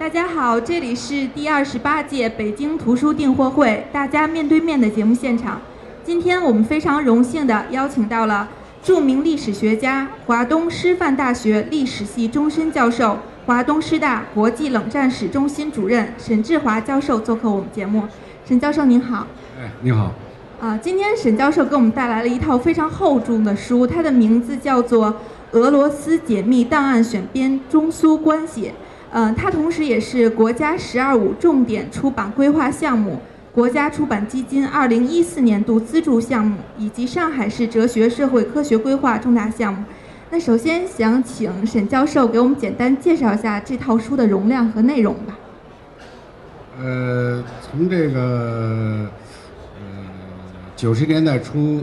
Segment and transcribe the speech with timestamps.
[0.00, 5.60] 大家好，这里是第二十八届北京图书订货会大家面对面的节目现场。
[6.02, 8.48] 今天我们非常荣幸地邀请到了
[8.82, 18.04] 著名历史学家、华东师范大学历史系终身教授、华东师大国际冷战史中心主任沈志华教授做客我们节目。
[18.46, 19.26] 沈教授您好。
[19.60, 20.14] 哎，你好。
[20.62, 25.08] 啊，今天沈教授给我们带来了一套非常厚重的书，它的名字叫做
[25.50, 28.68] 《俄罗斯解密档案选编：中苏关系》。
[29.12, 33.18] 嗯，它同时也是国家“十二五”重点出版规划项目、
[33.52, 39.82] 国家出版基金二零一四年度资助项目以及上海市哲学社会科学规划重大项目。
[40.30, 45.36] 那首先想请沈教授给我们简单介绍一下这套书的容量和内容吧。
[46.80, 49.10] 呃，从这个
[49.80, 50.06] 呃
[50.76, 51.82] 九十年代初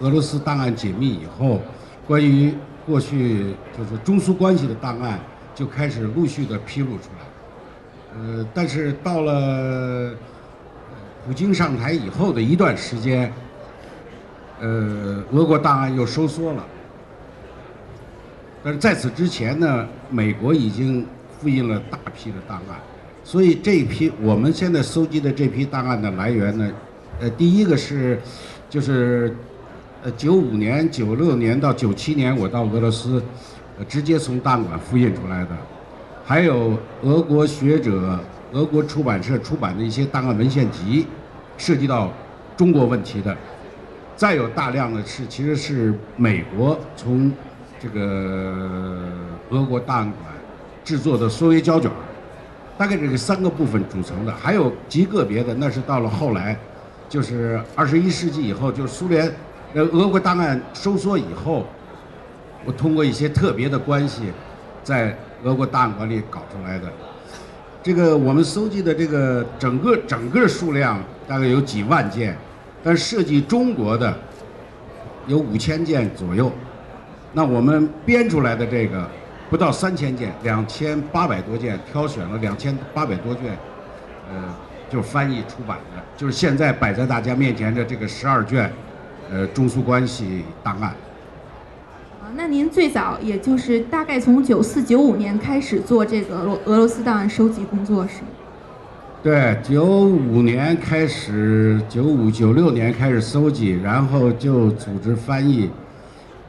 [0.00, 1.60] 俄罗斯档案解密以后，
[2.06, 2.54] 关于
[2.86, 5.20] 过去就是中苏关系的档案。
[5.56, 10.14] 就开始陆续的披露出来，呃，但是到了
[11.26, 13.32] 普京上台以后的一段时间，
[14.60, 16.62] 呃，俄国档案又收缩了。
[18.62, 21.06] 但是在此之前呢，美国已经
[21.40, 22.78] 复印了大批的档案，
[23.24, 26.70] 所以这一批我们现在搜集的这批档案的来源呢，
[27.18, 28.20] 呃，第一个是，
[28.68, 29.34] 就是
[30.02, 33.22] 呃九五年、九六年到九七年，我到俄罗斯。
[33.78, 35.50] 呃，直接从档案馆复印出来的，
[36.24, 38.18] 还有俄国学者、
[38.52, 41.06] 俄国出版社出版的一些档案文献集，
[41.58, 42.10] 涉及到
[42.56, 43.36] 中国问题的，
[44.16, 47.30] 再有大量的是其实是美国从
[47.78, 49.12] 这个
[49.50, 50.32] 俄国档案馆
[50.82, 51.90] 制作的缩微胶卷，
[52.78, 56.58] 大概这个三个部分组成的，还有极个别的，那是到了后来，
[57.10, 59.30] 就是二十一世纪以后，就是苏联
[59.74, 61.66] 呃俄国档案收缩以后。
[62.66, 64.24] 我通过一些特别的关系，
[64.82, 66.92] 在俄国档案馆里搞出来的。
[67.82, 72.36] 这个我们搜集的这个整个整个数量大概有几万件，
[72.82, 74.12] 但涉及中国的
[75.28, 76.52] 有五千件左右。
[77.32, 79.08] 那我们编出来的这个
[79.48, 83.56] 不到三千件，两千八百多件，挑选了两千八百多卷，
[84.28, 84.52] 呃，
[84.90, 88.72] 就翻译出版的，就是现在摆在大家面前的这个十二卷，
[89.30, 90.92] 呃，中苏关系档案。
[92.34, 98.28] 那您最早也就是大概从九四九五年开始做这个俄罗斯档案收集工作是吗？
[99.22, 105.70] 对，九五年开始，九五九六年开始搜集，然后就组织翻译。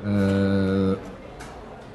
[0.04, 0.96] 呃，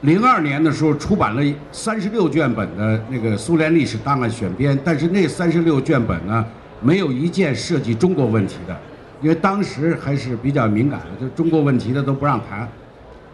[0.03, 6.45] 零二年的时候出版了三十六卷本的那个苏联历史档案选编，但是那三十六卷本呢，
[6.81, 8.77] 没有一件涉及中国问题的，
[9.21, 12.69] 因为当时还是比较敏感的，就中国问题的都不让谈。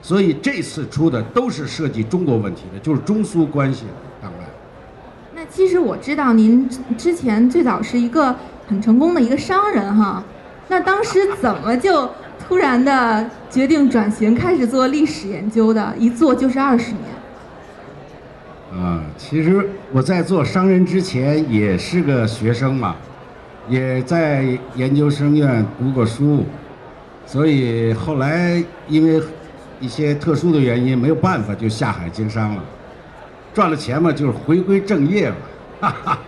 [0.00, 3.90] 所以这次出的都是涉及中国问题的，就是中苏关系的
[4.22, 4.46] 档案。
[5.34, 8.34] 那其实我知道您之前最早是一个
[8.66, 10.22] 很成功的一个商人哈，
[10.68, 15.94] 那当时怎么就突然的决定转型，开始做历史研究的？
[15.98, 17.02] 一做就是二十年。
[18.80, 22.96] 啊，其实我在做商人之前也是个学生嘛，
[23.68, 26.44] 也在研究生院读过书，
[27.26, 29.20] 所以后来因为。
[29.80, 32.62] 一些特殊的原因没有办法就下海经商了，
[33.54, 35.36] 赚了钱嘛就是回归正业了，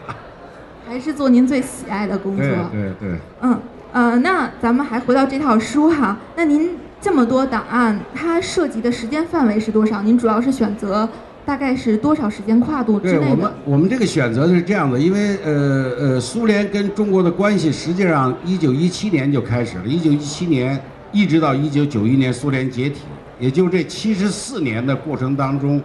[0.88, 2.44] 还是做您最喜爱的工作。
[2.44, 3.19] 对对对。
[3.43, 3.61] 嗯
[3.93, 10.00] 呃，那咱们还回到这套书哈，那您这么多档案，它涉及的时间范围是多少？
[10.00, 11.09] 您主要是选择
[11.44, 13.31] 大概是多少时间跨度之内的？
[13.31, 20.81] 我们我们这个选择是这样的，因为呃呃，苏联跟中国的关系实际上一九一七年就开始了，一九一七年
[21.11, 23.00] 一直到一九九一年苏联解体。
[23.41, 25.83] 也就这七十四年的过程当中，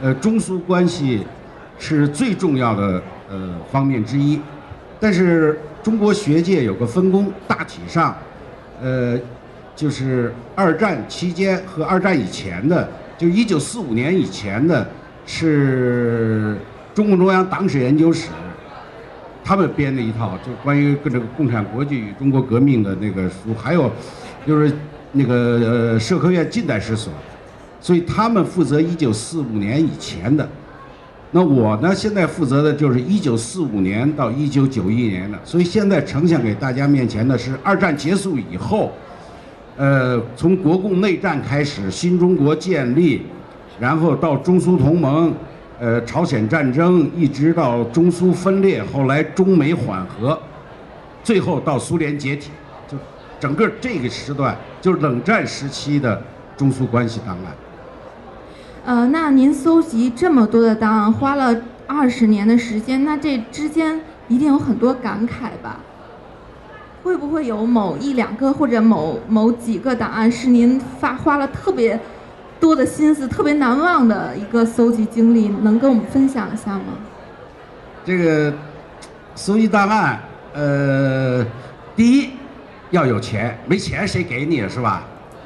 [0.00, 1.22] 呃，中苏关系
[1.78, 4.40] 是最重要的呃方面之一。
[4.98, 8.16] 但是中国学界有个分工，大体上，
[8.82, 9.14] 呃，
[9.76, 14.88] 就是二战期间和二战以前的，就一九四五年以前的，
[15.26, 16.56] 是
[16.94, 18.30] 中共中央党史研究室
[19.44, 23.92] 他们编的一套，就关于跟这个共产国际与中国革命的那个书，还有
[24.46, 24.72] 就是。
[25.16, 27.12] 那个，社科院近代史所，
[27.80, 30.48] 所以他们负责一九四五年以前的。
[31.32, 35.38] 那我呢，现在负责的就是一九四五年到一九九一年的。
[35.44, 38.92] 所以现在呈现给大家面前的是二战结束以后，
[39.76, 43.22] 呃，从国共内战开始，新中国建立，
[43.80, 45.34] 然后到中苏同盟，
[45.78, 50.38] 呃，朝鲜战争，一直到中苏分裂，后来中美缓和，
[51.22, 52.50] 最后到苏联解体。
[52.88, 52.96] 就
[53.40, 56.22] 整个这个时段就是冷战时期的
[56.56, 57.52] 中苏关系档案。
[58.84, 65.80] 呃，那您搜集这么多的档案，花了二十年的时间，那这之间一定有很多感慨吧？
[67.02, 71.98] 会不会有某一两个或者某某几个档案是您发花了特别
[72.60, 76.94] 多的心思、特别难忘的一个搜集经历，能跟我们分享一下吗？
[78.04, 78.54] 这个
[79.34, 80.20] 搜集档案，
[80.54, 81.44] 呃，
[81.96, 82.30] 第一
[82.96, 85.04] 要有钱，没钱谁给你是吧？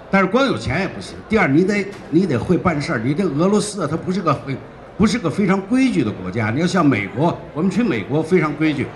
[0.08, 1.17] 但是光有钱也不行。
[1.29, 3.00] 第二，你得你得会办事儿。
[3.00, 4.56] 你这俄罗斯啊，它不是个非
[4.97, 6.50] 不是个非常规矩的国家。
[6.50, 8.87] 你要像美国，我们去美国非常规矩，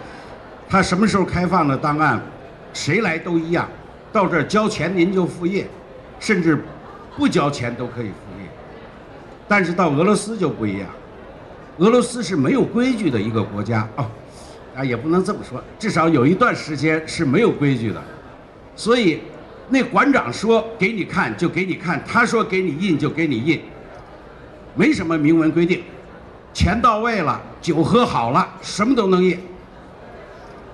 [0.68, 2.22] 它什么时候开放的档案？
[2.72, 3.68] 谁来都一样，
[4.12, 5.66] 到这儿交钱您就复印，
[6.20, 6.56] 甚至
[7.16, 8.46] 不交钱都可以复印。
[9.48, 10.88] 但是到俄罗斯就不一样，
[11.78, 14.06] 俄罗斯是没有规矩的一个国家哦，
[14.76, 18.00] 啊也不能这么说，至少有一段时间是没有规矩的。
[18.76, 19.20] 所以
[19.68, 23.60] 那馆长说给你看就给你看，他说给你印就给你印，
[24.74, 25.82] 没什么明文规定，
[26.52, 29.38] 钱到位了，酒喝好了，什么都能印。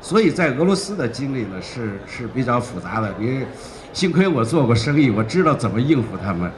[0.01, 3.15] 所以在俄罗斯的经历呢是是比较复杂的。
[3.21, 3.47] 因为
[3.93, 6.51] 幸亏我做过生意，我知道怎么应付他们。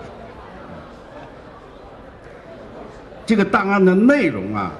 [3.26, 4.72] 这个档案的内容啊，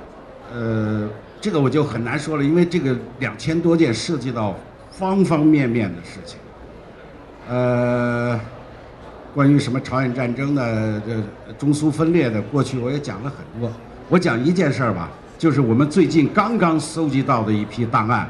[0.55, 1.09] 呃，
[1.41, 4.57] 这个我就很难说了，因为这个两千多件涉及到
[4.91, 6.39] 方方面面的事情。
[7.49, 8.39] 呃，
[9.35, 13.71] 关于什么朝鲜战争的、这中苏分裂的，过去我也讲了很多。
[14.09, 18.29] 我讲一件事儿吧，就是我们最近刚刚搜集到的一批档案。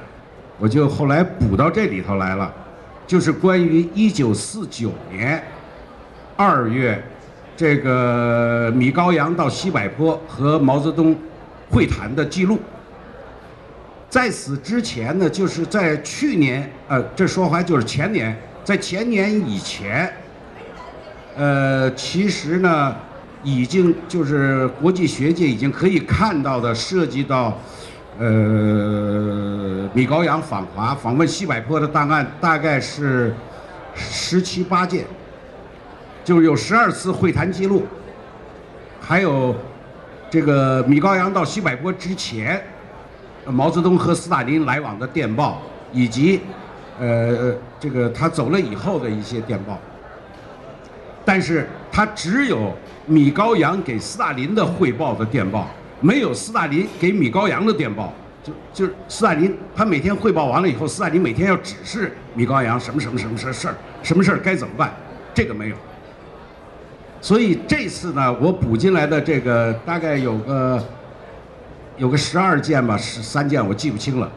[0.58, 2.52] 我就后来补到这里头来了，
[3.06, 5.42] 就是关于一九四九年
[6.36, 7.02] 二月，
[7.56, 11.16] 这个米高扬到西柏坡和毛泽东
[11.68, 12.60] 会谈的记录。
[14.08, 20.12] 在此之前呢，就是在去年，呃，这说回来就是前年，在前年以前，
[21.36, 22.94] 呃，其实呢，
[23.42, 27.58] 已经就是国际学界已经可以看到的，涉及到。
[28.18, 33.34] 呃，米高扬访华访问西柏坡的档案大概是
[33.94, 35.06] 十七八件，
[36.22, 37.86] 就是有十二次会谈记录，
[39.00, 39.56] 还有
[40.28, 42.62] 这个米高扬到西柏坡之前，
[43.46, 46.42] 毛泽东和斯大林来往的电报，以及
[46.98, 49.78] 呃这个他走了以后的一些电报，
[51.24, 52.72] 但是他只有
[53.06, 55.68] 米高扬给斯大林的汇报的电报。
[56.04, 58.12] 没有斯大林给米高扬的电报，
[58.42, 64.92] 就就是斯大林，他每天汇报完了以后，斯大林每天要指示米高扬什么什么什么事事儿，什么事儿该怎么办，
[65.32, 65.76] 这个没有。
[67.20, 70.84] 所以这次呢，我补进来的这个大概有个
[71.98, 74.28] 有个十二件吧，十三件我记不清了，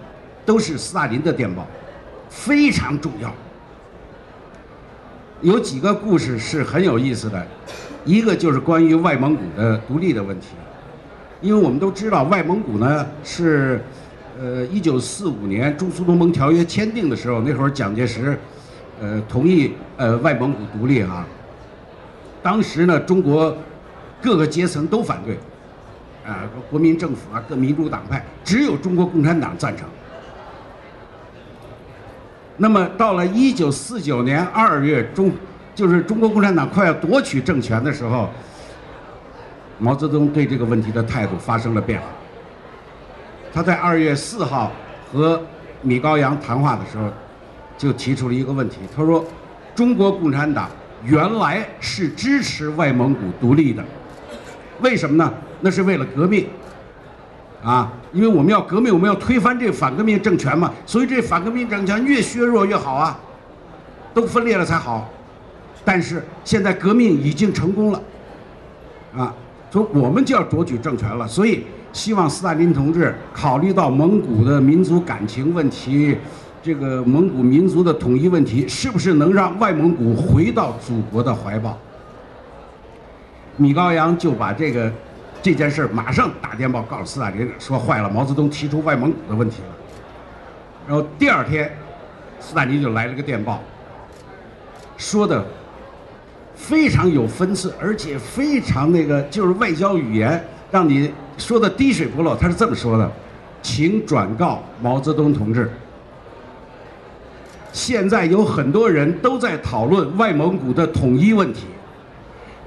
[0.45, 1.65] 都是斯大林的电报，
[2.35, 3.33] 非常重要。
[5.41, 7.47] 有几个故事是很有意思的，
[8.03, 10.49] 一个就是关于外蒙古的独立的问题。
[11.41, 13.81] 因为我们都知道，外蒙古呢是，
[14.39, 18.37] 呃，一九四五年中苏同盟条约签订的时候，那会儿蒋介石，
[18.99, 21.25] 呃，同意呃外蒙古独立啊。
[22.41, 23.55] 当时呢，中国
[24.21, 25.37] 各个阶层都反对，
[26.25, 29.87] 啊，国民政府啊，各民主党派，只有中国共产党赞成。
[32.57, 35.31] 那么到了一九四九年二月中，
[35.73, 38.29] 就是中国共产党快要夺取政权的时候。
[39.77, 42.07] 毛泽东对这个问题的态度发生了变化。
[43.53, 44.71] 他在二月四号
[45.11, 45.41] 和
[45.81, 47.11] 米高扬谈话的时候，
[47.77, 48.77] 就提出了一个问题。
[48.95, 49.25] 他说
[49.75, 50.69] ：“中国共产党
[51.03, 53.83] 原来是支持外蒙古独立的，
[54.79, 55.33] 为什么呢？
[55.59, 56.47] 那是为了革命，
[57.65, 60.71] 啊，因为我们要革命，我们要推翻这反革命政权嘛。
[60.85, 63.19] 所以这反革命政权越削弱越好啊，
[64.13, 65.09] 都分裂了才好。
[65.83, 68.01] 但是现在革命已经成功了，
[69.17, 69.33] 啊。”
[69.71, 76.15] 所以我们就要夺取政权了，所以希望斯大林同志考虑到蒙古的民族感情问题，
[76.63, 81.77] 这个蒙古民族的统一问题，是不是能让外蒙古回到祖国的怀抱？
[83.57, 84.89] 米高扬就把这个
[85.45, 89.67] 这件事马上打电报告诉斯大林，说坏了，毛泽东提出外蒙古的问题了。
[90.87, 91.71] 然后第二天，
[92.39, 93.61] 斯大林就来了个电报，
[94.97, 95.45] 说的。
[96.55, 102.35] 非常有分寸，而且非常那个，就是外交语言，让你说的滴水不漏。
[102.35, 103.11] 他是这么说的
[103.61, 105.69] ：“请转告毛泽东同志，
[107.73, 111.65] 现在有很多人都在讨论外蒙古的统一问题，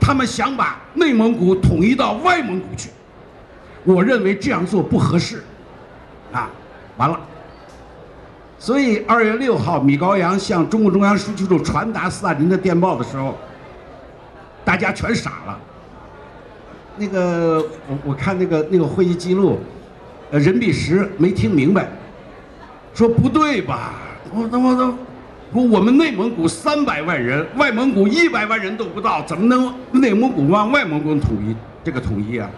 [0.09, 2.89] 他们想把内蒙古统一到外蒙古去。
[3.85, 5.45] 我认为这样做不合适。”
[6.33, 6.49] 啊，
[6.97, 7.21] 完了。
[8.59, 13.37] 所以二月六号，米高扬向中共中央书记处传达斯大林的电报的时候。
[14.65, 15.59] 大家全傻了。
[16.97, 19.59] 那个，我我看那个那个会议记录，
[20.31, 21.87] 呃任弼时没听明白，
[22.95, 23.93] 说不对吧？
[24.33, 24.95] 我我我说
[25.53, 32.51] 我们内蒙古三百万人，外蒙古一百万人都不到，怎么能内蒙古往外蒙古统一这个统一啊？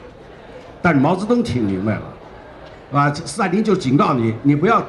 [0.82, 2.02] 但是毛泽东听明白了，
[2.92, 4.82] 啊，斯大林就警告你，你不要，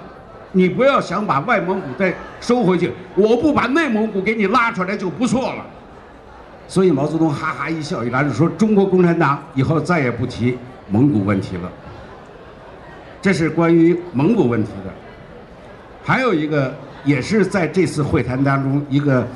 [0.54, 5.66] 你不要想把外蒙古再收回去，我不把内蒙古给你拉出来就不错了。
[6.68, 10.58] 所以毛泽东哈哈一笑，一来就说：“中国共产党以后再也不提
[10.90, 11.70] 蒙古问题了。”
[13.22, 14.92] 这是关于蒙古问题的。
[16.04, 19.28] 还有一个也是在这次会谈当中一个，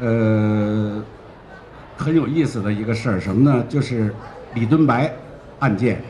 [0.00, 1.02] 呃，
[1.96, 3.64] 很有意思的一个事儿，什么呢？
[3.68, 4.12] 就是
[4.54, 5.12] 李敦白
[5.60, 6.00] 案件。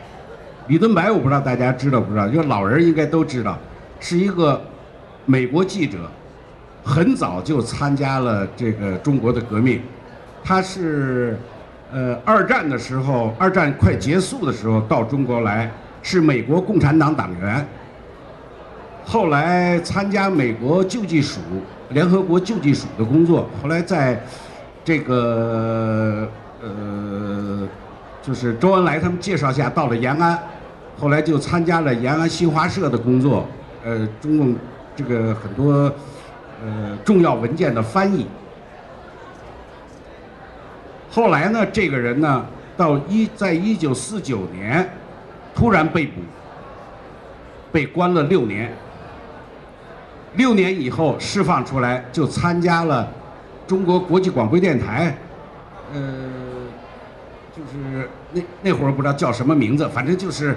[0.68, 3.58] 李敦白我不知道大家知道不知道，就老人应该都知道，
[4.00, 4.60] 是一个
[5.24, 5.98] 美国记者，
[6.82, 9.80] 很早就参加了这个中国的革命。
[10.42, 11.36] 他是，
[11.92, 15.70] 呃，二战的时候，二战快结束的时候到中国来，
[16.02, 17.66] 是美国共产党党员。
[19.08, 21.38] 后来参加美国救济署、
[21.90, 24.20] 联合国救济署的工作，后来在，
[24.84, 26.28] 这个
[26.60, 27.68] 呃，
[28.20, 30.36] 就是周恩来他们介绍下到了延安，
[30.98, 33.46] 后来就参加了延安新华社的工作，
[33.84, 34.56] 呃，中共
[34.96, 35.72] 这个很多
[36.64, 38.26] 呃重要文件的翻译。
[41.12, 42.44] 后来呢，这个人呢，
[42.76, 44.90] 到一在一九四九年，
[45.54, 46.20] 突然被捕，
[47.70, 48.72] 被关了六年。
[50.37, 53.09] 六年以后释放出来，就参加了
[53.66, 55.16] 中国国际广播电台，
[55.93, 56.00] 呃，
[57.57, 60.57] 就是那那会儿不知道叫什么名字，反正就是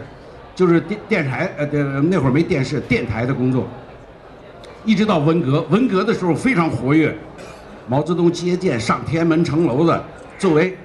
[0.54, 3.68] 就是电电台呃对那会儿没电视，电台的工作。
[4.86, 7.16] 一直到文革，文革的时候非常活跃，
[7.88, 10.04] 毛泽东接见上天安门城楼的。
[10.38, 10.76] 作为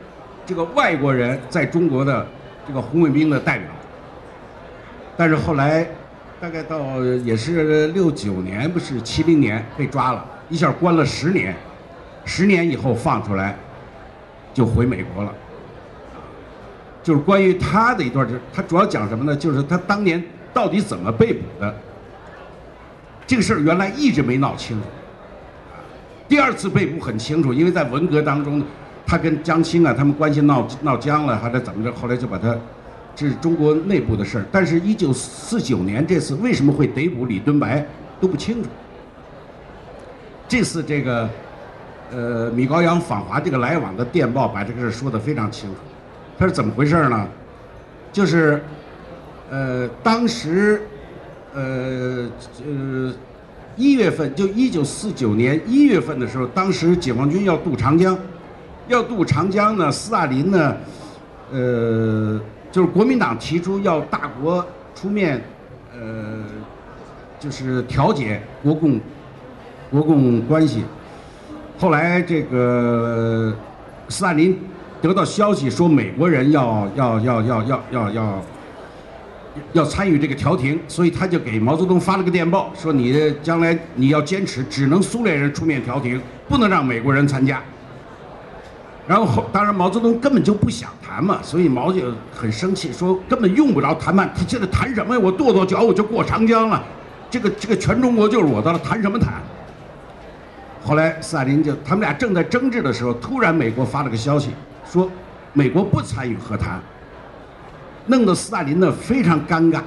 [0.45, 2.27] 这个外国人在中国的
[2.67, 3.69] 这个红卫兵的代表，
[5.17, 5.87] 但是后来
[6.41, 11.55] 大概到也是六九年，不是七零年被抓了，一下关了十年，
[12.25, 13.57] 十年以后放出来，
[14.53, 15.33] 就回美国了。
[17.03, 19.37] 就是关于他的一段，就是他主要讲什么呢？
[19.37, 20.23] 就是他当年
[20.53, 21.75] 到底怎么被捕的。
[23.27, 24.87] 这个事儿原来一直没闹清楚，
[26.29, 28.63] 第二次被捕很清楚，因为在文革当中。
[29.07, 31.93] 他跟江青啊，他们关系闹闹僵了，还是怎么着？
[31.93, 32.57] 后来就把他，
[33.15, 34.45] 这是中国内部的事儿。
[34.51, 37.87] 但是，一九四九年这次为什么会逮捕李敦白
[38.21, 38.69] 都不清楚。
[40.49, 41.29] 这次这个，
[42.13, 45.77] 呃，米高扬访华这个来往的电报把这个事儿说得非常清楚。
[46.39, 47.27] 他是怎么回事儿呢？
[48.13, 48.63] 就是，
[49.51, 50.83] 呃，当时，
[51.55, 52.29] 呃，
[52.67, 53.13] 呃，
[53.77, 58.17] 一月份就一九四九年一月份的时候，当时解放军要渡长江。
[58.87, 60.77] 要渡长江呢，斯大林呢，
[61.51, 62.39] 呃，
[62.75, 64.67] 就是国民党提出要大国
[64.97, 65.41] 出面，
[65.93, 66.43] 呃，
[67.39, 69.01] 就是调解国共
[69.93, 70.83] 国共关系。
[71.79, 73.57] 后来这个
[74.09, 74.59] 斯大林
[75.01, 78.43] 得到消息说美国人要要要要要要要
[79.73, 87.63] 要参与这个调停，所以他就给毛泽东发了个电报，说你将来你要坚持，只能苏联人出面调停，不能让美国人参加。
[89.07, 94.33] 然后后，当然毛泽东根本就不想谈嘛，所以毛就很生气，说根本用不着谈判。
[94.35, 95.21] 他现在谈什么呀？
[95.23, 96.83] 我跺跺脚我就过长江了，
[97.29, 99.35] 这个这个全中国就是我的了，谈什么谈？
[100.83, 104.53] 后来斯大林就他们俩正在争执的时候，突然美国发了个消息，
[104.91, 105.11] 说
[105.53, 106.81] 美国不参与和谈，
[108.07, 109.83] 弄得斯大林呢非常尴尬。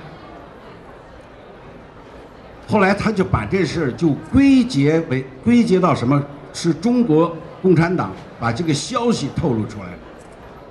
[2.67, 6.23] 后来他就把这事就归结为归结到什么？
[6.53, 7.35] 是中国。
[7.59, 9.87] 共产党把这个消息透露出来，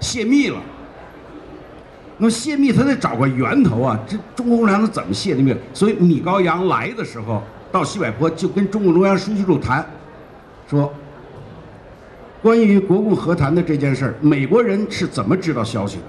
[0.00, 0.58] 泄密了。
[2.18, 3.98] 那么泄密，他得找个源头啊。
[4.06, 5.54] 这中国共产党怎么泄的密？
[5.74, 9.84] 所以米高扬来的时候，到西柏坡就跟中共中央书记处谈，
[10.66, 10.90] 说
[12.40, 16.02] 关于国共和谈的这件事儿，美国人是怎么知道消息的？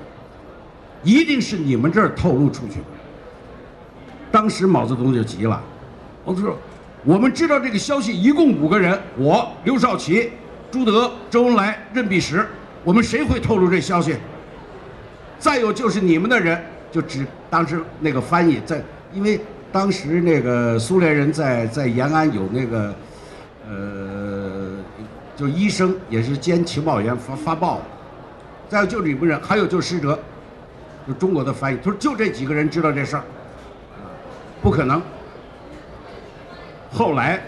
[1.03, 2.85] 一定是你们这儿透露出去的。
[4.31, 5.61] 当时毛泽东就急了，
[6.25, 6.57] 毛泽东说
[7.03, 10.31] ：“我们知道这个消息一共五个人，我刘少奇。”
[10.69, 12.45] 朱德、周恩来、任弼时，
[12.83, 14.15] 我们谁会透露这消息？
[15.39, 18.83] 再有就是你们的人，就指当时那个翻译在，
[19.13, 19.39] 因为
[19.71, 22.93] 当时那个苏联人在在延安有那个，
[23.69, 24.77] 呃，
[25.37, 27.81] 就医生也是兼情报员发发报。
[28.67, 30.19] 再有就是你们人，还有就是使者，
[31.07, 31.77] 就中国的翻译。
[31.77, 33.23] 他说就这几个人知道这事儿，
[34.61, 35.01] 不可能。
[36.91, 37.41] 后来，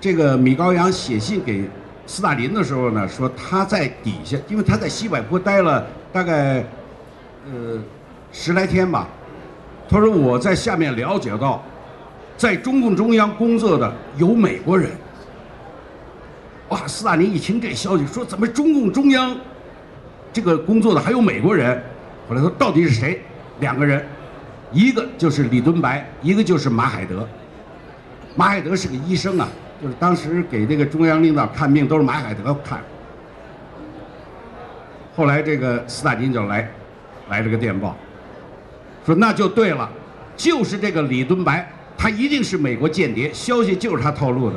[0.00, 1.68] 这个米高扬写信给。
[2.08, 6.64] 斯大林的时候呢，说他在底下，因为他在西柏坡待了大概，
[7.44, 7.78] 呃，
[8.32, 9.06] 十来天吧，
[9.88, 11.62] 他说我在下面了解到，
[12.34, 14.90] 在中共中央工作的有美国人。
[16.70, 19.36] 哇，斯大林一听这消息，说怎么中共中央
[20.32, 21.78] 这个工作的还有美国人？
[22.26, 23.22] 后来说到底是谁？
[23.60, 24.02] 两个人，
[24.72, 27.28] 一个就是李敦白，一个就是马海德。
[28.34, 29.46] 马海德是个医生啊，
[29.80, 32.80] 就是当时给这个中央领导看病都是马海德看。
[35.14, 36.68] 后来这个斯大林就来，
[37.28, 37.96] 来了个电报，
[39.04, 39.88] 说那就对了，
[40.36, 44.56] 就是这个李敦白，他一定是美国间谍，消息就是他透露的。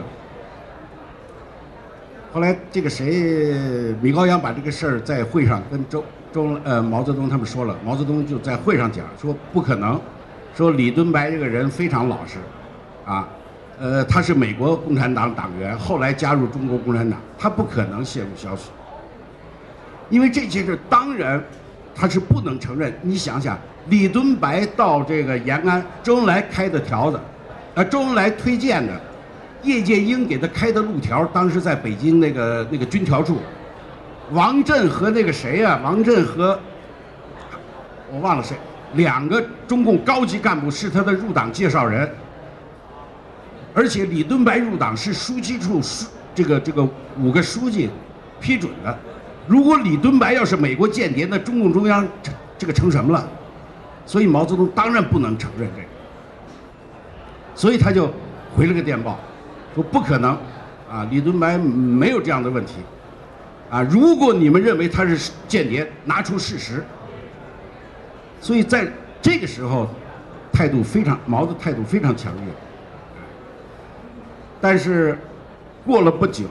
[2.34, 10.00] 后来这个谁，米高扬把这个事儿在会上跟周周呃毛泽东他们说了，毛泽东就在会上讲说不可能，
[10.56, 12.38] 说李敦白这个人非常老实，
[13.04, 13.28] 啊，
[13.80, 18.70] 呃他是美国共产党党员，后来加入中国共产党，他不可能泄露消息。
[20.10, 21.42] 因为这些事当然
[21.96, 22.94] 他是不能承认。
[23.02, 27.20] 你想想，李敦白到这个延安，周恩来开的条子，
[27.76, 29.00] 啊，周恩来推荐的，
[29.64, 33.38] 叶剑英给他开的路条，当时在北京那个那个军条处，
[34.32, 35.80] 王震和那个谁呀？
[35.84, 36.60] 王震和
[38.12, 38.58] 我忘了谁，
[38.96, 42.10] 两个中共高级干部是他的入党介绍人，
[43.74, 46.88] 而且李敦白入党是书记处书这个这个
[47.20, 47.90] 五个书记
[48.40, 48.98] 批准的。
[49.48, 53.28] 如果李敦白要是美国间谍，那中共中央这这个成什么了？
[54.06, 55.88] 所以毛泽东当然不能承认这个，
[57.56, 58.12] 所以他就
[58.54, 59.20] 回了个电报，
[59.74, 60.32] 说不可能，
[60.90, 62.74] 啊，李敦白没有这样的问题，
[63.70, 66.84] 啊，如果你们认为他是间谍，拿出事实。
[68.42, 69.88] 所以在这个时候，
[70.52, 72.44] 态度非常毛的态度非常强硬，
[74.62, 75.18] 但是
[75.86, 76.46] 过了不久。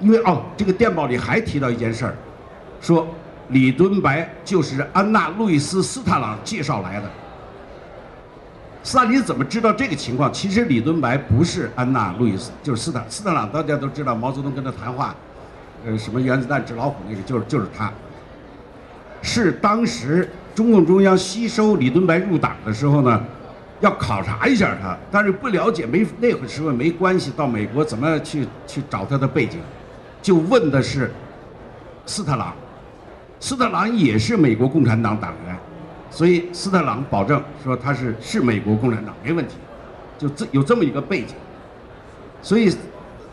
[0.00, 2.14] 因为哦，这个电报里还提到一件事儿，
[2.80, 3.06] 说
[3.48, 7.08] 李敦白就是安娜·路易斯·斯特朗介绍来的。
[8.82, 10.30] 斯大林怎么知道这个情况？
[10.30, 13.48] 其实李敦白不是安娜·路易斯，就是斯特斯特朗。
[13.50, 15.14] 大家都知道，毛泽东跟他谈话，
[15.86, 17.90] 呃，什么原子弹、纸老虎那个，就是就是他。
[19.22, 23.24] 是当时中共中央吸收李敦白入党的时候呢，
[23.80, 29.58] 要考察一下他，但是不了解，没那会时候没关系，到美国怎么去去找他的背景。
[30.22, 31.12] 就问的是
[32.06, 32.54] 斯特朗，
[33.40, 35.54] 斯特朗也是美国共产党党员，
[36.10, 39.56] 所以斯特朗保证说他是是美国共产党没问题，
[40.16, 41.34] 就这有这么一个背景，
[42.40, 42.74] 所以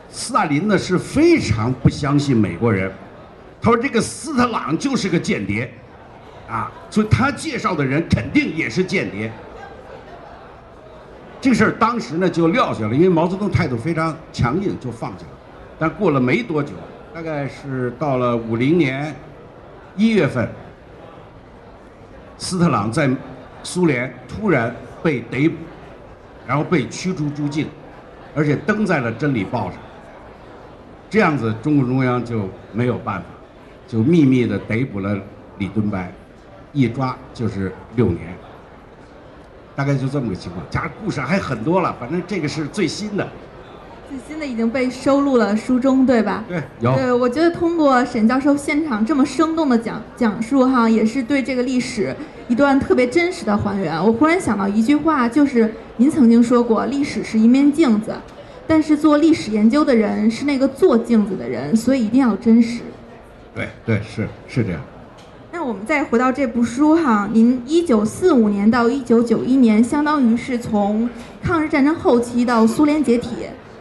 [0.10, 2.92] 斯大林呢是非常不相信美国人，
[3.62, 5.72] 他说这个斯特朗就是个间谍，
[6.50, 9.32] 啊，所以他介绍的人肯定也是间谍，
[11.42, 15.32] 这个事儿当时呢就撂下了，因为毛泽东态度非常强硬，就放下了。
[15.80, 16.74] 但过了没多久，
[17.16, 19.14] 大概是到了五零年
[19.96, 20.48] 一月份，
[22.38, 23.10] 斯特朗在
[23.64, 25.56] 苏联突然被逮捕，
[26.46, 27.68] 然后被驱逐出境，
[28.36, 29.80] 而且登在了《真理报》上。
[31.10, 33.26] 这样子，中共中央就没有办法，
[33.88, 35.18] 就秘密的逮捕了
[35.58, 36.14] 李敦白，
[36.72, 38.34] 一抓就是六年。
[39.76, 43.28] 大概就这么个情况，加上故事还很多了，反正这个是最新的。
[44.10, 46.44] 最新的已经被收录了书中，对吧？
[46.46, 46.94] 对，有。
[46.94, 52.14] 对，我觉得通过沈教授现场这么生动的讲讲述，哈，也是对这个历史
[52.50, 53.98] 一段特别真实的还原。
[54.06, 58.14] 我忽然想到一句话，就是您曾经说过，历史是一面镜子，
[58.68, 62.82] 但是做历史研究的人是那个做镜子的人，所以一定要真实。
[63.56, 64.82] 对对，是是这样。
[65.62, 71.08] 那我们再回到这部书哈，您一九四五年到一九九一年，相当于是从
[71.40, 73.30] 抗日战争后期到苏联解体。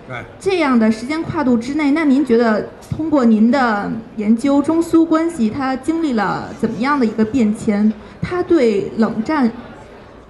[0.06, 7.90] 对这样的时间跨度之内，那您觉得通过您的研究，中苏关系它经历了怎么样的一个变迁？
[8.20, 9.50] 它对冷战，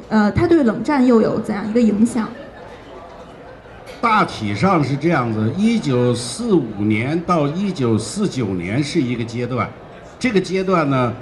[0.09, 2.29] 呃，它对冷战又有怎样一个影响？
[4.01, 9.69] 大体上是这样子：一九四五年到一九四九年是一个阶段，
[10.17, 11.13] 这个阶段呢，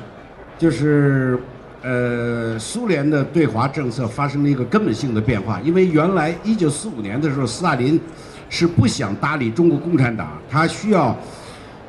[0.58, 1.38] 就是
[1.82, 7.98] 呃，苏联的对华政策发生了一个根本性的变化，因为原来一九四五年的时候，斯大林。
[8.50, 11.14] 是不想搭理中国共产党，他需要，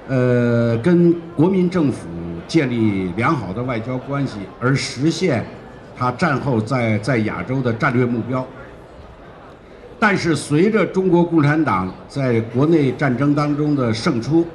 [0.10, 2.10] 呃，跟国民政府
[2.50, 5.42] 建立良好的外交关系，而实现
[5.98, 8.46] 他战后在在亚洲的战略目标。
[9.98, 14.46] 但是随着中国共产党在国内战争当中的胜出，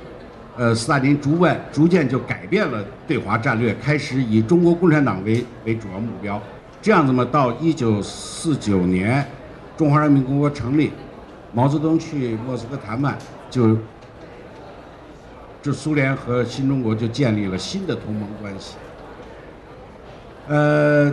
[0.57, 6.41] 呃，斯大林逐渐逐渐就改变了对华战略，开始以中国共产党为为主要目标。
[6.81, 9.27] 这样子嘛，到一九四九年，
[9.77, 10.93] 中华人民共和国成立。
[11.53, 13.17] 毛泽东去莫斯科谈判，
[13.49, 13.79] 就
[15.63, 18.75] 这苏联和新中国就建立了新的同盟关系。
[20.49, 21.13] 呃，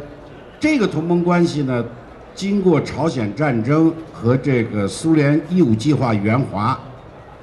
[0.60, 1.86] 这个同盟关系呢，
[2.34, 6.80] 经过朝鲜战争和这个苏联义务计划援华，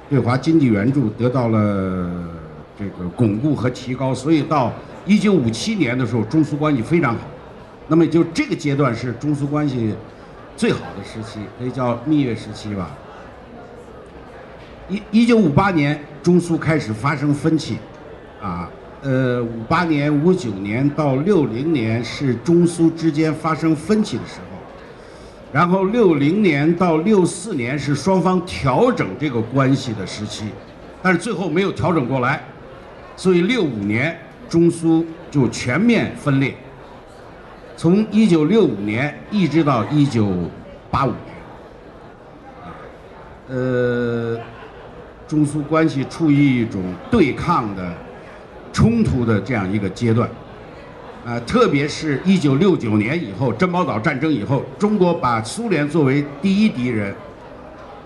[0.09, 2.09] 对华经济援助得到了
[2.77, 4.73] 这个巩固和提高，所以到
[5.05, 7.21] 一九五七年的时候，中苏关系非常好。
[7.87, 9.93] 那么就这个阶段是中苏关系
[10.57, 12.89] 最好的时期，可以叫蜜月时期吧。
[14.89, 17.77] 一一九五八年，中苏开始发生分歧，
[18.41, 18.67] 啊，
[19.03, 24.48] 呃，五八年、五九年到六零年是中苏之间发生分歧的时候，
[25.51, 30.45] 然后六零年到六四年是双方调整这个关系的时期，
[31.01, 32.43] 但是最后没有调整过来，
[33.15, 34.15] 所以六五年
[34.47, 36.53] 中苏就全面分裂。
[37.75, 40.31] 从一九六五年一直到一九
[40.91, 41.13] 八五
[43.47, 44.37] 年，呃，
[45.27, 47.91] 中苏关系处于一种对抗的、
[48.71, 50.29] 冲突的这样一个阶段，
[51.29, 57.13] 啊，特别是一九六九年以后，珍宝岛战争以后，中国把苏联作为第一敌人，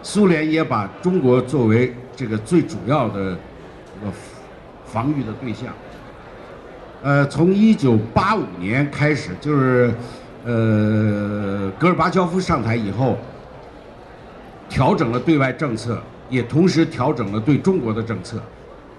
[0.01, 4.11] 苏联也把中国作为这个最主要的一个
[4.85, 5.69] 防御的对象。
[7.01, 9.93] 呃，从一九八五年开始，就是
[10.43, 13.17] 呃，戈尔巴乔夫上台以后，
[14.67, 15.97] 调整了对外政策，
[16.29, 18.37] 也同时调整了对中国的政策。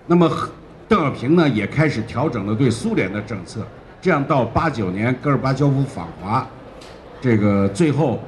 [0.06, 0.26] 那么，
[0.88, 3.60] 邓小平呢，也开始调整了对苏联的政策。
[4.04, 6.46] 这样到八九年，戈尔巴乔夫访华，
[7.22, 8.20] 这个最后，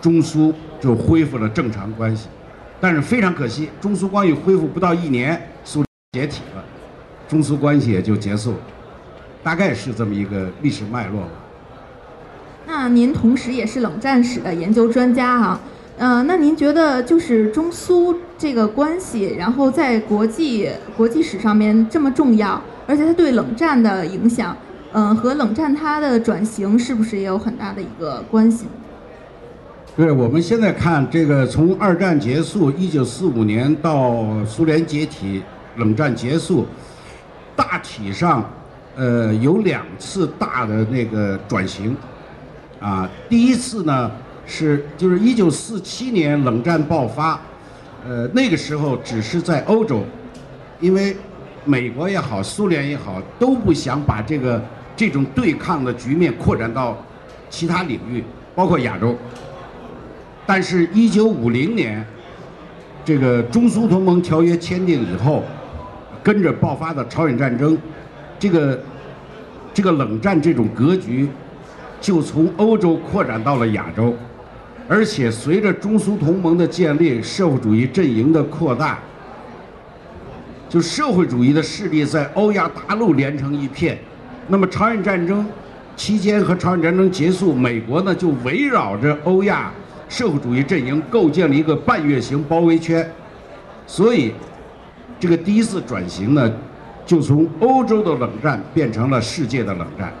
[0.00, 2.28] 中苏就恢复了正常关系。
[2.80, 6.62] 但是非常可惜，中苏关系恢复不到一年，苏解体了，
[7.28, 8.58] 中苏关系也就结束了。
[9.42, 11.30] 大概是这么一个历史脉络吧。
[12.68, 15.60] 那您同时也是冷战史的研究专家哈，
[15.98, 24.56] 呃，那您觉得就是中苏这个关系，然后在国际国际史上面这么重要，而且它对冷战的影响，
[24.92, 28.66] 嗯，和冷战它的转型是不是也有很大的一个关系？
[29.96, 35.42] 对，我们现在看这个，从二战结束，一九四五年到苏联解体，
[35.76, 36.66] 冷战结束，
[37.54, 38.48] 大体上。
[38.96, 41.96] 呃，有两次大的那个转型，
[42.80, 44.10] 啊，第一次呢
[44.44, 47.40] 是就是一九四七年冷战爆发，
[48.06, 50.02] 呃，那个时候只是在欧洲，
[50.80, 51.16] 因为
[51.64, 54.60] 美国也好，苏联也好，都不想把这个
[55.00, 56.94] 这种对抗的局面扩展到
[57.48, 58.22] 其他领域，
[58.54, 59.16] 包括亚洲。
[60.44, 62.04] 但是，一九五零年
[63.02, 65.42] 这个中苏同盟条约签订以后，
[66.22, 67.78] 跟着爆发的朝鲜战争。
[68.38, 68.78] 这个
[69.72, 71.26] 这个冷战这种格局，
[71.98, 74.14] 就从欧洲扩展到了亚洲，
[74.86, 78.98] 而且随着中苏同盟的建立，社会主义阵营的扩大，
[80.68, 83.98] 就社会主义的势力在欧亚大陆连成一片。
[84.50, 85.46] 那么朝鲜战争
[85.96, 89.72] 期间和朝鲜战争结束，美国呢就围绕着欧亚
[90.08, 93.10] 社会主义阵营构建了一个半月形包围圈，
[93.86, 94.34] 所以
[95.18, 96.52] 这个第一次转型呢。
[97.06, 100.12] 就从欧洲的冷战变成了世界的冷战。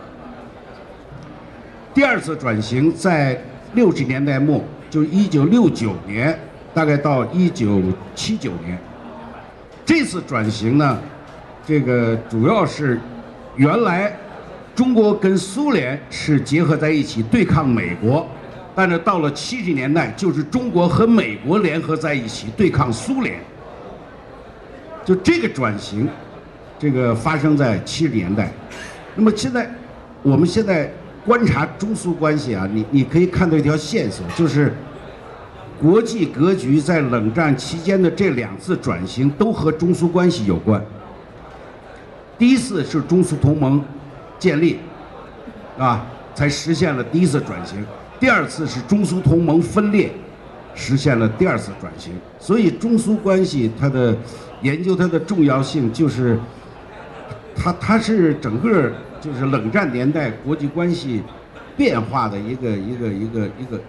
[1.94, 3.40] 第二次转型在
[3.74, 6.36] 六十年代末，就一九六九年，
[6.74, 7.80] 大概到一九
[8.16, 8.76] 七九年。
[9.84, 10.98] 这次转型呢，
[11.64, 12.98] 这个主要是
[13.56, 14.16] 原来
[14.74, 18.26] 中国跟苏联是结合在一起对抗美国，
[18.74, 23.38] 但是到了七十年代，就是中国和美国联合在一起对抗苏联。
[25.04, 26.08] 就这个转型。
[26.82, 28.50] 这个发生在七十年代，
[29.14, 29.70] 那么现在，
[30.22, 30.90] 我们现在
[31.26, 34.72] 观察中苏关系啊，你你可以看到一条线索，就是
[35.78, 40.82] 国际格局在冷战期间的这两次转型都和中苏关系有关。
[42.40, 43.84] 第一次是中苏同盟
[44.38, 44.78] 建立，
[45.78, 47.80] 啊，才实现了第一次转型；
[48.18, 50.10] 第二次是中苏同盟分裂，
[50.74, 52.14] 实现了第二次转型。
[52.38, 54.16] 所以中苏关系它的
[54.62, 56.40] 研究它的重要性就是。
[57.62, 61.22] 它它是整个就是冷战年代国际关系
[61.76, 63.80] 变化的一个一个一个一个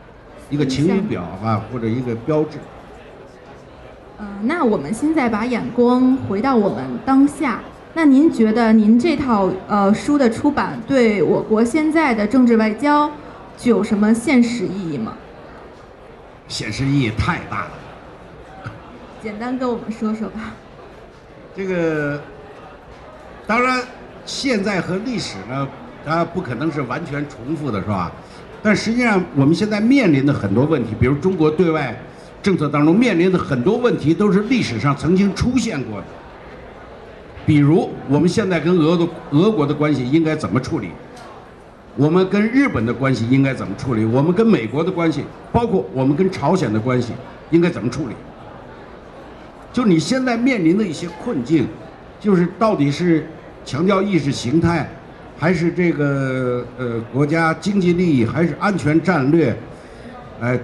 [0.49, 2.57] 一个晴雨表啊，或者一个标志。
[4.19, 7.61] 嗯，那我们现在把眼光回到我们当下，
[7.93, 13.11] 那您觉得您这套呃书的出版对我国现在的政治外交
[13.57, 15.13] 具有什么现实意义吗？
[16.47, 17.71] 现实意义太大了。
[19.21, 20.53] 简单跟我们说说吧。
[21.55, 22.21] 这个。
[23.47, 23.81] 当然，
[24.25, 25.67] 现在和历史呢，
[26.05, 28.09] 它不可能是完全重复的，是吧？
[28.63, 31.93] 但实际上，我们现在面临的很多问题，比如中国对外
[32.41, 36.07] 政策当中面临的很多问题，都是历史上曾经出现过的。
[37.45, 40.89] 比如，我们现在跟俄的俄国的关系应该怎么处理？
[41.97, 44.05] 我们跟日本的关系应该怎么处理？
[44.05, 47.13] 我们跟美国的关系，包括我们跟朝鲜的关系，
[47.49, 48.15] 应该怎么处理？
[49.73, 51.67] 就你现在面临的一些困境，
[52.19, 53.27] 就是到底是
[53.65, 54.89] 强调意识形态，
[55.37, 59.55] 还是这个呃国家经济利益，还是安全战略？
[60.39, 60.59] 哎，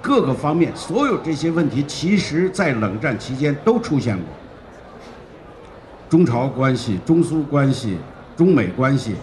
[0.00, 4.26] 各个方面，所有这些问题，其实在冷战期间都出现过。
[6.12, 7.96] 中朝关系、中苏关系、
[8.36, 9.14] 中美关系，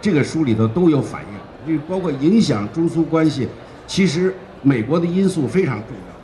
[0.00, 1.28] 这个书里头都有反映。
[1.66, 3.48] 就包括影响中苏关系，
[3.84, 4.32] 其实
[4.62, 6.14] 美国的因素非常重要。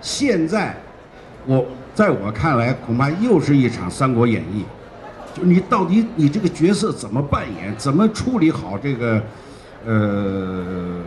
[0.00, 0.76] 现在，
[1.44, 4.64] 我在我看来，恐怕又是一场《三国演义》，
[5.36, 9.20] 就你到底你这个角色怎么扮演，怎么处理好这个，
[9.84, 11.00] 呃，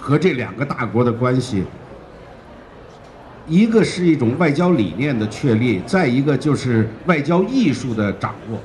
[0.00, 1.62] 和这两个大国的关系。
[3.48, 8.58] 一个是一种外交理念的确立，再一个就是外交艺术的掌握。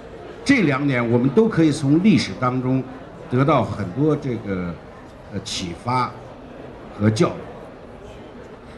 [0.44, 2.84] 这两点我们都可以从历史当中
[3.32, 4.74] 得到很多这个
[5.34, 6.12] 呃启发
[7.00, 7.32] 和教育。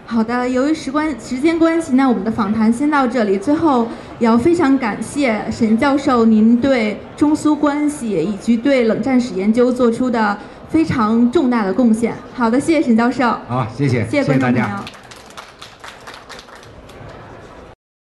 [0.08, 3.40] 好的，由于时关时间关系，那我们的访谈先到这里。
[3.40, 3.88] 最后，
[4.20, 10.38] 也要非常感谢沈教授您对中苏关系以及对冷战史研究做出的
[10.70, 12.14] 非常重大的贡献。
[12.36, 13.28] 好的，谢谢沈教授。
[13.48, 14.86] 好，谢谢，谢谢大家。